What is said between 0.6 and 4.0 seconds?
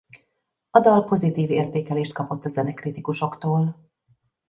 A dal pozitív értékelést kapott a zenekritikusoktól.